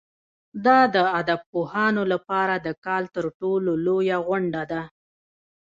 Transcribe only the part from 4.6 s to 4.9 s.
ده.